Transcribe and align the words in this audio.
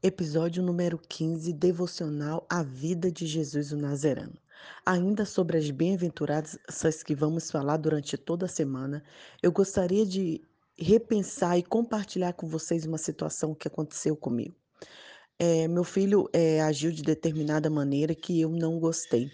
Episódio 0.00 0.62
número 0.62 0.96
15, 0.96 1.52
devocional 1.52 2.46
A 2.48 2.62
Vida 2.62 3.10
de 3.10 3.26
Jesus 3.26 3.72
o 3.72 3.76
Nazareno. 3.76 4.38
Ainda 4.86 5.24
sobre 5.24 5.58
as 5.58 5.68
bem-aventuradas 5.72 6.56
que 7.04 7.16
vamos 7.16 7.50
falar 7.50 7.78
durante 7.78 8.16
toda 8.16 8.46
a 8.46 8.48
semana, 8.48 9.02
eu 9.42 9.50
gostaria 9.50 10.06
de 10.06 10.40
repensar 10.78 11.58
e 11.58 11.64
compartilhar 11.64 12.32
com 12.34 12.46
vocês 12.46 12.86
uma 12.86 12.96
situação 12.96 13.56
que 13.56 13.66
aconteceu 13.66 14.14
comigo. 14.14 14.54
É, 15.36 15.66
meu 15.66 15.82
filho 15.82 16.30
é, 16.32 16.62
agiu 16.62 16.92
de 16.92 17.02
determinada 17.02 17.68
maneira 17.68 18.14
que 18.14 18.40
eu 18.40 18.50
não 18.50 18.78
gostei. 18.78 19.32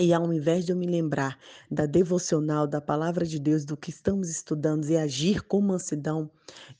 E 0.00 0.12
ao 0.12 0.32
invés 0.32 0.64
de 0.64 0.72
eu 0.72 0.76
me 0.76 0.86
lembrar 0.86 1.38
da 1.70 1.86
devocional, 1.86 2.66
da 2.66 2.80
palavra 2.80 3.24
de 3.24 3.38
Deus, 3.38 3.64
do 3.64 3.76
que 3.76 3.90
estamos 3.90 4.28
estudando 4.28 4.88
e 4.90 4.96
agir 4.96 5.42
com 5.42 5.60
mansidão, 5.60 6.28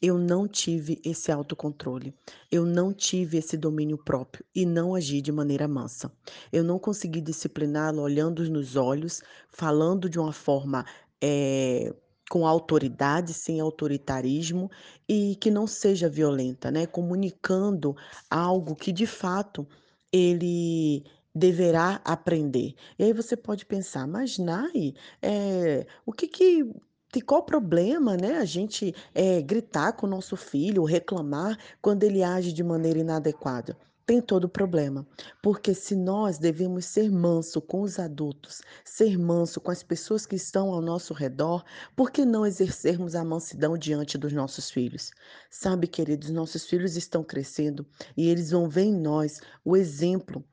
eu 0.02 0.18
não 0.18 0.48
tive 0.48 1.00
esse 1.04 1.30
autocontrole. 1.30 2.12
Eu 2.50 2.66
não 2.66 2.92
tive 2.92 3.38
esse 3.38 3.56
domínio 3.56 3.96
próprio 3.96 4.44
e 4.52 4.66
não 4.66 4.96
agi 4.96 5.20
de 5.20 5.30
maneira 5.30 5.68
mansa. 5.68 6.10
Eu 6.52 6.64
não 6.64 6.76
consegui 6.76 7.20
discipliná-lo 7.20 8.02
olhando 8.02 8.42
nos 8.50 8.74
olhos, 8.74 9.22
falando 9.48 10.10
de 10.10 10.18
uma 10.18 10.32
forma 10.32 10.84
é, 11.22 11.94
com 12.28 12.44
autoridade, 12.44 13.32
sem 13.32 13.60
autoritarismo 13.60 14.68
e 15.08 15.36
que 15.36 15.52
não 15.52 15.68
seja 15.68 16.08
violenta, 16.08 16.68
né? 16.68 16.84
Comunicando 16.84 17.94
algo 18.28 18.74
que 18.74 18.90
de 18.90 19.06
fato 19.06 19.64
ele 20.12 21.04
deverá 21.34 22.00
aprender. 22.04 22.74
E 22.98 23.04
aí 23.04 23.12
você 23.12 23.36
pode 23.36 23.66
pensar, 23.66 24.06
mas 24.06 24.38
Nai, 24.38 24.94
é, 25.20 25.86
o 26.06 26.12
que 26.12 26.28
que 26.28 26.72
qual 27.26 27.44
problema, 27.44 28.16
né, 28.16 28.38
a 28.38 28.44
gente 28.44 28.94
é, 29.14 29.40
gritar 29.40 29.92
com 29.92 30.06
o 30.06 30.10
nosso 30.10 30.36
filho, 30.36 30.84
reclamar 30.84 31.56
quando 31.80 32.02
ele 32.02 32.22
age 32.22 32.52
de 32.52 32.62
maneira 32.62 32.98
inadequada? 32.98 33.76
Tem 34.06 34.20
todo 34.20 34.44
o 34.44 34.48
problema, 34.48 35.06
porque 35.42 35.72
se 35.74 35.96
nós 35.96 36.36
devemos 36.36 36.84
ser 36.84 37.10
manso 37.10 37.62
com 37.62 37.80
os 37.80 37.98
adultos, 37.98 38.60
ser 38.84 39.16
manso 39.18 39.62
com 39.62 39.70
as 39.70 39.82
pessoas 39.82 40.26
que 40.26 40.36
estão 40.36 40.70
ao 40.70 40.82
nosso 40.82 41.14
redor, 41.14 41.64
por 41.96 42.10
que 42.10 42.22
não 42.24 42.44
exercermos 42.44 43.14
a 43.14 43.24
mansidão 43.24 43.78
diante 43.78 44.18
dos 44.18 44.32
nossos 44.32 44.70
filhos? 44.70 45.10
Sabe, 45.50 45.86
queridos, 45.86 46.28
nossos 46.30 46.66
filhos 46.66 46.96
estão 46.96 47.24
crescendo 47.24 47.86
e 48.14 48.28
eles 48.28 48.50
vão 48.50 48.68
ver 48.68 48.82
em 48.84 48.94
nós 48.94 49.40
o 49.64 49.74
exemplo 49.74 50.44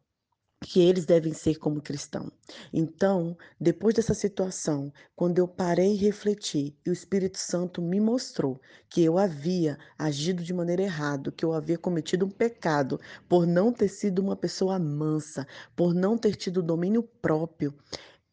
que 0.63 0.79
eles 0.79 1.05
devem 1.05 1.33
ser 1.33 1.57
como 1.57 1.81
cristão. 1.81 2.31
Então, 2.71 3.35
depois 3.59 3.95
dessa 3.95 4.13
situação, 4.13 4.93
quando 5.15 5.39
eu 5.39 5.47
parei 5.47 5.93
e 5.93 5.97
refleti, 5.97 6.77
e 6.85 6.89
o 6.89 6.93
Espírito 6.93 7.39
Santo 7.39 7.81
me 7.81 7.99
mostrou 7.99 8.61
que 8.89 9.03
eu 9.03 9.17
havia 9.17 9.77
agido 9.97 10.43
de 10.43 10.53
maneira 10.53 10.83
errada, 10.83 11.31
que 11.31 11.43
eu 11.43 11.53
havia 11.53 11.77
cometido 11.77 12.25
um 12.25 12.29
pecado 12.29 12.99
por 13.27 13.47
não 13.47 13.73
ter 13.73 13.87
sido 13.87 14.19
uma 14.19 14.35
pessoa 14.35 14.77
mansa, 14.77 15.47
por 15.75 15.93
não 15.93 16.17
ter 16.17 16.35
tido 16.35 16.61
domínio 16.61 17.03
próprio, 17.03 17.73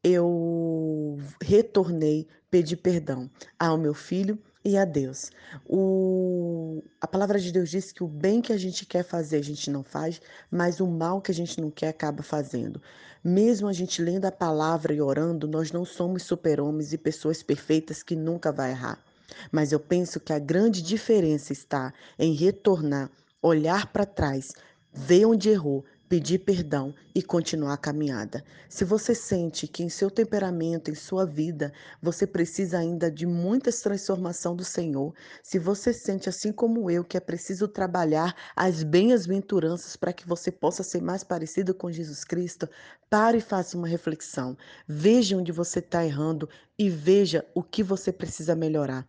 eu 0.04 1.18
retornei, 1.42 2.28
pedi 2.50 2.76
perdão 2.76 3.30
ao 3.58 3.76
meu 3.76 3.94
filho 3.94 4.38
e 4.68 4.76
a 4.76 4.84
Deus. 4.84 5.30
O, 5.66 6.82
a 7.00 7.06
palavra 7.06 7.38
de 7.38 7.50
Deus 7.50 7.70
diz 7.70 7.90
que 7.90 8.04
o 8.04 8.06
bem 8.06 8.42
que 8.42 8.52
a 8.52 8.58
gente 8.58 8.84
quer 8.84 9.02
fazer 9.02 9.38
a 9.38 9.42
gente 9.42 9.70
não 9.70 9.82
faz, 9.82 10.20
mas 10.50 10.78
o 10.78 10.86
mal 10.86 11.22
que 11.22 11.30
a 11.30 11.34
gente 11.34 11.58
não 11.60 11.70
quer 11.70 11.88
acaba 11.88 12.22
fazendo. 12.22 12.80
Mesmo 13.24 13.66
a 13.66 13.72
gente 13.72 14.02
lendo 14.02 14.26
a 14.26 14.32
palavra 14.32 14.92
e 14.92 15.00
orando, 15.00 15.48
nós 15.48 15.72
não 15.72 15.84
somos 15.84 16.22
super-homens 16.22 16.92
e 16.92 16.98
pessoas 16.98 17.42
perfeitas 17.42 18.02
que 18.02 18.14
nunca 18.14 18.52
vai 18.52 18.70
errar. 18.70 19.02
Mas 19.50 19.72
eu 19.72 19.80
penso 19.80 20.20
que 20.20 20.32
a 20.32 20.38
grande 20.38 20.82
diferença 20.82 21.52
está 21.52 21.92
em 22.18 22.34
retornar, 22.34 23.10
olhar 23.40 23.90
para 23.92 24.04
trás, 24.04 24.52
ver 24.92 25.24
onde 25.26 25.48
errou, 25.48 25.84
pedir 26.08 26.38
perdão 26.38 26.94
e 27.14 27.22
continuar 27.22 27.74
a 27.74 27.78
caminhada. 27.78 28.42
Se 28.68 28.84
você 28.84 29.14
sente 29.14 29.68
que 29.68 29.82
em 29.82 29.88
seu 29.88 30.10
temperamento, 30.10 30.90
em 30.90 30.94
sua 30.94 31.26
vida, 31.26 31.72
você 32.00 32.26
precisa 32.26 32.78
ainda 32.78 33.10
de 33.10 33.26
muita 33.26 33.70
transformação 33.70 34.56
do 34.56 34.64
Senhor, 34.64 35.14
se 35.42 35.58
você 35.58 35.92
sente 35.92 36.28
assim 36.28 36.50
como 36.50 36.90
eu 36.90 37.04
que 37.04 37.16
é 37.16 37.20
preciso 37.20 37.68
trabalhar 37.68 38.34
as 38.56 38.82
bem-aventuranças 38.82 39.96
para 39.96 40.12
que 40.12 40.26
você 40.26 40.50
possa 40.50 40.82
ser 40.82 41.02
mais 41.02 41.22
parecido 41.22 41.74
com 41.74 41.90
Jesus 41.90 42.24
Cristo, 42.24 42.68
pare 43.10 43.38
e 43.38 43.42
faça 43.42 43.76
uma 43.76 43.86
reflexão. 43.86 44.56
Veja 44.86 45.36
onde 45.36 45.52
você 45.52 45.80
está 45.80 46.04
errando 46.04 46.48
e 46.78 46.88
veja 46.88 47.44
o 47.54 47.62
que 47.62 47.82
você 47.82 48.10
precisa 48.12 48.54
melhorar. 48.54 49.06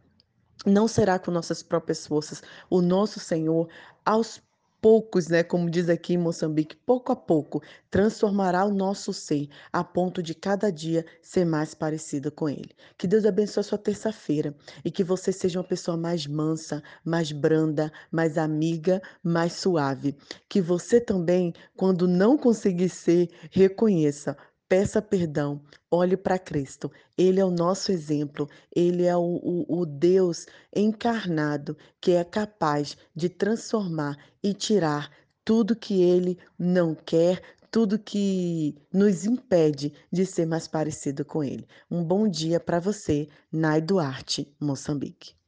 Não 0.66 0.90
será 0.90 1.18
com 1.18 1.32
nossas 1.32 1.64
próprias 1.64 2.06
forças. 2.06 2.44
O 2.70 2.82
nosso 2.82 3.18
Senhor, 3.20 3.70
aos 4.06 4.42
poucos, 4.82 5.28
né, 5.28 5.44
como 5.44 5.70
diz 5.70 5.90
aqui 5.90 6.14
em 6.14 6.18
Moçambique, 6.18 6.76
pouco 6.76 7.12
a 7.12 7.16
pouco, 7.16 7.62
transformará 7.90 8.66
o 8.66 8.74
nosso 8.74 9.14
ser 9.14 9.48
a 9.72 9.84
ponto 9.84 10.22
de 10.24 10.34
cada 10.34 10.72
dia 10.72 11.06
ser 11.22 11.46
mais 11.46 11.74
parecida 11.74 12.32
com 12.32 12.48
Ele. 12.50 12.72
Que 12.98 13.08
Deus 13.08 13.26
abençoe 13.26 13.62
a 13.62 13.64
sua 13.64 13.78
terça-feira 13.78 14.56
e 14.84 14.92
que 14.92 15.04
você 15.04 15.32
seja 15.32 15.60
uma 15.60 15.68
pessoa 15.68 15.98
mais 15.98 16.26
mansa, 16.28 16.82
mais 17.04 17.32
branda, 17.32 17.92
mais 18.12 18.38
amiga, 18.38 19.02
mais 19.24 19.54
suave. 19.54 20.16
Que 20.48 20.62
você 20.62 21.00
também, 21.02 21.54
quando 21.76 22.08
não 22.08 22.38
conseguir 22.38 22.90
ser, 22.90 23.30
reconheça 23.52 24.38
Peça 24.70 25.02
perdão, 25.02 25.60
olhe 25.90 26.16
para 26.16 26.38
Cristo. 26.38 26.92
Ele 27.18 27.40
é 27.40 27.44
o 27.44 27.50
nosso 27.50 27.92
exemplo, 27.92 28.48
ele 28.74 29.04
é 29.04 29.18
o, 29.18 29.20
o, 29.20 29.80
o, 29.80 29.84
Deus 29.84 30.46
encarnado 30.76 31.76
que 32.00 32.12
é 32.12 32.24
capaz 32.24 32.96
de 33.16 33.30
transformar 33.30 34.16
e 34.44 34.54
tirar 34.54 35.12
tudo 35.44 35.76
que 35.76 36.04
ele 36.04 36.38
não 36.58 36.94
quer, 36.94 37.42
tudo 37.72 37.98
que 37.98 38.76
nos 38.94 39.26
impede 39.26 39.92
de 40.12 40.24
ser 40.24 40.46
mais 40.46 40.68
parecido 40.68 41.26
com 41.26 41.44
ele. 41.44 41.68
Um 41.90 42.04
bom 42.04 42.28
dia 42.28 42.60
para 42.60 42.80
você, 42.80 43.28
Nai 43.52 43.82
Duarte, 43.82 44.56
Moçambique. 44.60 45.39